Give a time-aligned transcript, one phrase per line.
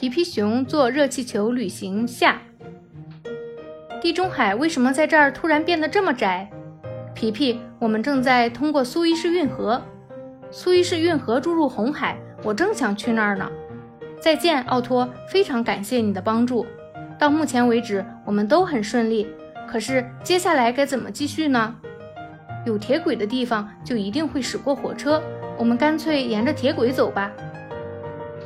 [0.00, 2.40] 皮皮熊坐热气球旅行下。
[4.00, 6.48] 地中海为什么在这儿突然变得这么窄？
[7.16, 9.82] 皮皮，我们正在通过苏伊士运河，
[10.52, 13.50] 苏伊士运河注入红海，我正想去那儿呢。
[14.20, 16.64] 再见，奥托，非常感谢你的帮助。
[17.18, 19.26] 到目前为止，我们都很顺利。
[19.68, 21.74] 可是接下来该怎么继续呢？
[22.64, 25.20] 有铁轨的地方就一定会驶过火车，
[25.58, 27.32] 我们干脆沿着铁轨走吧。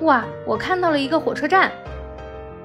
[0.02, 1.70] 哇，我看到了一个火车站。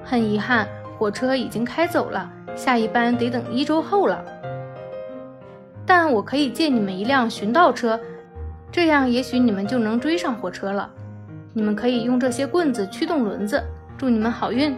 [0.04, 0.66] 很遗憾，
[0.98, 4.24] 火车已经开走了，下一班得等一周后了。
[5.86, 7.98] 但我可以借你们一辆巡道车，
[8.72, 10.90] 这样也许你们就能追上火车了。
[11.52, 13.62] 你们可以用这些棍子驱动轮子。
[13.96, 14.76] 祝你们好运，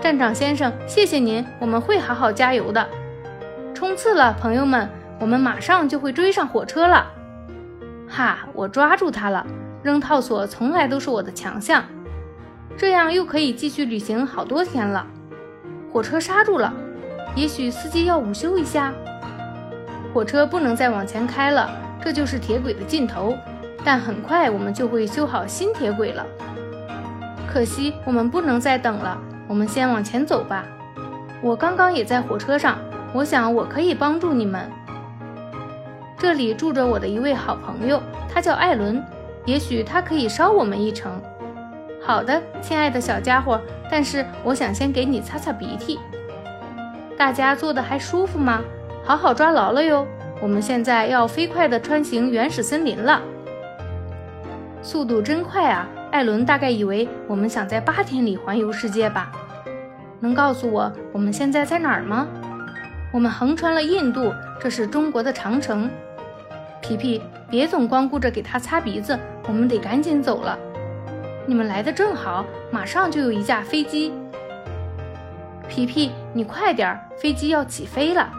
[0.00, 2.86] 站长先生，谢谢您，我们会好好加油的。
[3.74, 4.88] 冲刺了，朋友们，
[5.18, 7.06] 我们马上就会追上火车了。
[8.08, 9.46] 哈，我抓住它了。
[9.82, 11.84] 扔套索从来都是我的强项，
[12.76, 15.06] 这样又可以继续旅行好多天了。
[15.92, 16.72] 火车刹住了，
[17.34, 18.92] 也许司机要午休一下。
[20.14, 23.34] 火车不能再往前开了，这就是铁轨的尽头。
[23.84, 26.24] 但很快我们就会修好新铁轨了。
[27.52, 30.64] 可惜我们不能再等了，我们先往前走吧。
[31.42, 32.78] 我刚刚也在火车上，
[33.12, 34.70] 我想我可以帮助你们。
[36.16, 38.00] 这里住着我的一位好朋友，
[38.32, 39.04] 他叫艾伦。
[39.44, 41.20] 也许他可以捎我们一程。
[42.00, 45.98] 好的，亲爱的小家伙，但是我想先给你擦擦鼻涕。
[47.16, 48.60] 大家坐的还舒服吗？
[49.04, 50.06] 好好抓牢了哟！
[50.40, 53.22] 我们现在要飞快地穿行原始森林了，
[54.82, 55.88] 速度真快啊！
[56.10, 59.30] 艾伦大概以为我们想在八天里环游世界吧？
[60.18, 62.26] 能告诉我我们现在在哪儿吗？
[63.12, 65.88] 我们横穿了印度，这是中国的长城。
[66.80, 70.58] 皮皮，别总光顾着给他擦鼻子，我们得赶紧走了。
[71.46, 74.12] 你们来的正好，马上就有一架飞机。
[75.68, 78.30] 皮皮，你快点，飞机要起飞了。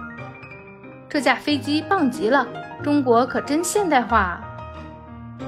[1.09, 2.47] 这架飞机棒极了，
[2.81, 4.41] 中国可真现代化啊！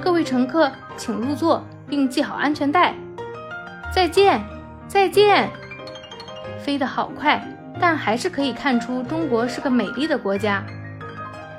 [0.02, 2.94] 各位乘客，请入座并系好安全带。
[3.94, 4.42] 再见，
[4.88, 5.50] 再见。
[6.60, 7.42] 飞得好快，
[7.80, 10.64] 但还是可以看出中国是个美丽的国家。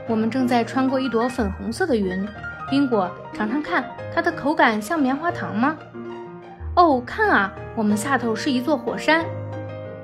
[0.09, 2.27] 我们正在穿过一朵粉红色的云，
[2.69, 3.85] 宾果，尝尝看，
[4.15, 5.77] 它的口感像棉花糖吗？
[6.75, 9.25] 哦，看啊，我们下头是一座火山，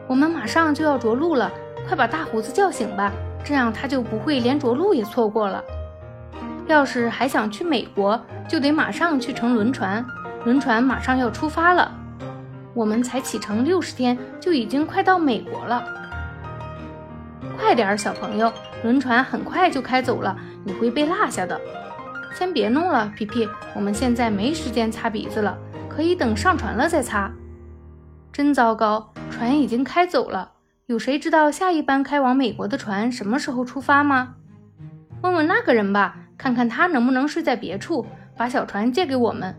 [0.07, 1.51] 我们马上就要着陆了，
[1.89, 3.13] 快把大胡子叫醒吧，
[3.45, 5.63] 这样他就不会连着陆也错过了。
[6.69, 10.05] 要是还想去美国，就得马上去乘轮船，
[10.45, 11.93] 轮船马上要出发了。
[12.75, 15.85] 我们才启程六十天，就已经快到美国了。
[17.59, 18.51] 快点儿，小朋友。
[18.83, 21.61] 轮船很快就开走了，你会被落下的。
[22.35, 25.57] 先别弄了，皮皮，我们现在没时间擦鼻子了，
[25.89, 27.31] 可以等上船了再擦。
[28.33, 30.53] 真糟糕，船已经开走了。
[30.87, 34.35] 有谁知道下一班开往美国的船什么时候出发吗？
[35.23, 38.05] 问问那个人吧，看看他能不能睡在别处，
[38.37, 39.55] 把小船借给我们。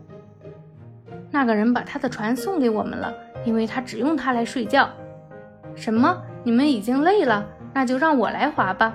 [1.30, 3.14] 那个人把他的船送给我们了，
[3.44, 4.88] 因为他只用它来睡觉。
[5.74, 6.22] 什么？
[6.44, 7.46] 你们已经累了？
[7.72, 8.94] 那就让我来划吧。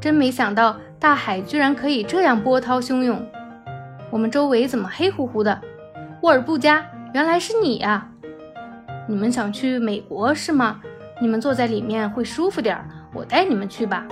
[0.00, 3.20] 真没想到，大海居然可以这样波涛汹涌。
[4.08, 5.60] 我们周围怎么黑乎乎的？
[6.20, 8.06] 沃尔布加，原来是你呀！
[9.08, 10.80] 你们想去美国是吗？
[11.20, 14.06] 你们坐在里面会舒服点儿，我带你们去吧。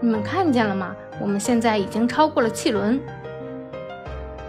[0.00, 0.96] 你们看见了吗？
[1.20, 2.98] 我们现在已经超过了汽轮。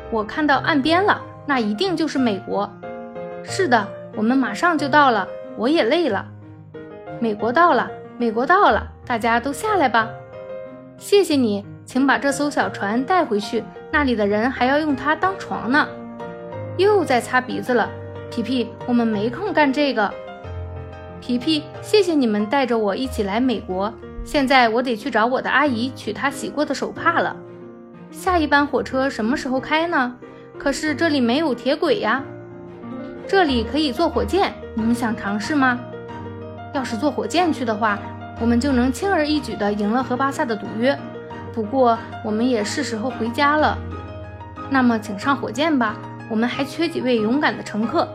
[0.10, 2.72] 我看到岸边了，那一定就是美国。
[3.44, 3.86] 是的，
[4.16, 5.28] 我们马上就到了。
[5.58, 6.26] 我也累了。
[7.20, 8.88] 美国到了，美国到了。
[9.06, 10.10] 大家都下来吧，
[10.98, 15.88] 谢谢你，请把这艘小船带回去，那里的人还要用它当床呢。
[16.76, 17.88] 又在擦鼻子了，
[18.32, 20.12] 皮皮，我们没空干这个。
[21.22, 23.94] 皮皮，谢谢你们带着我一起来美国，
[24.26, 27.36] 现在我得去找我的阿姨取她洗过的手帕了。
[28.10, 30.16] 下一班火车什么时候开呢？
[30.58, 32.24] 可是这里没有铁轨呀。
[33.28, 35.80] 这里可以坐火箭，你们想尝试吗？
[36.74, 38.00] 要是坐火箭去的话。
[38.40, 40.98] 我们就能轻而易举地赢了和巴萨的赌约。
[41.54, 43.78] 不过，我们也是时候回家了。
[44.70, 45.96] 那么，请上火箭吧，
[46.30, 48.08] 我们还缺几位勇敢的乘客。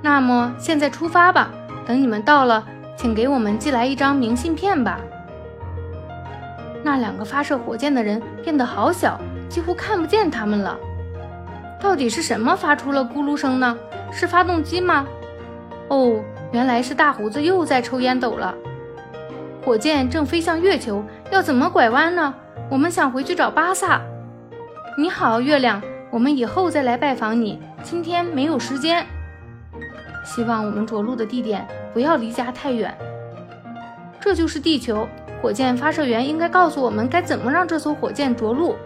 [0.00, 1.50] 那么，现在出发吧。
[1.84, 2.64] 等你们到了，
[2.96, 5.00] 请给我们寄来一张明信片吧。
[6.82, 10.78] 那两个发射火箭的人变得好小，几乎看不见他们了。
[11.80, 13.76] 到底是什么发出了咕噜声呢？
[14.10, 15.06] 是发动机吗？
[15.88, 16.22] 哦。
[16.52, 18.54] 原来是大胡子又在抽烟斗了。
[19.64, 22.34] 火箭正飞向月球，要怎么拐弯呢？
[22.70, 24.00] 我们想回去找巴萨。
[24.98, 29.06] 你好，月亮，我们以后再来拜访你，今天没有时间。
[30.24, 32.94] 希望我们着陆的地点不要离家太远。
[34.20, 35.08] 这就是地球，
[35.40, 38.76] 火箭发射员应该告诉我们该怎么让这艘火箭着陆。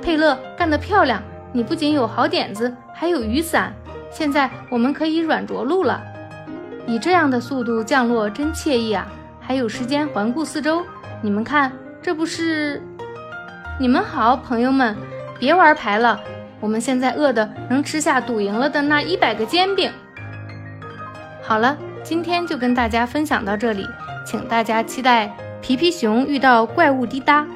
[0.00, 1.20] 佩勒干得漂亮，
[1.52, 3.74] 你不仅有好点子，还有雨伞。
[4.10, 6.02] 现在我们可以软着陆了。
[6.86, 9.06] 以这样的速度降落真惬意啊！
[9.40, 10.84] 还有时间环顾四周。
[11.22, 11.72] 你们看，
[12.02, 12.82] 这不是？
[13.78, 14.96] 你们好，朋友们，
[15.38, 16.20] 别玩牌了。
[16.60, 19.90] 我们现在饿的能吃下赌赢了的那一百个煎饼。
[21.42, 23.86] 好了，今天就跟大家分享到这里，
[24.26, 25.30] 请大家期待
[25.60, 27.46] 皮皮熊遇到怪物滴答。